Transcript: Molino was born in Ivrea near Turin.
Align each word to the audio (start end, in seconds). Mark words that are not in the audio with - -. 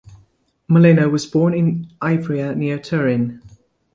Molino 0.67 1.09
was 1.09 1.27
born 1.27 1.53
in 1.53 1.85
Ivrea 2.01 2.57
near 2.57 2.79
Turin. 2.79 3.39